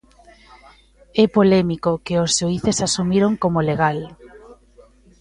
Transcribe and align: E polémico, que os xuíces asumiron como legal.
E 1.21 1.23
polémico, 1.37 1.91
que 2.05 2.15
os 2.23 2.31
xuíces 2.37 2.77
asumiron 2.87 3.33
como 3.43 3.59
legal. 3.69 3.97